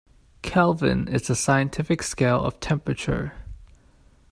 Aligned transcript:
Kelvin 0.41 1.07
is 1.07 1.29
a 1.29 1.35
scientific 1.35 2.01
scale 2.01 2.43
of 2.43 2.59
temperature. 2.59 3.33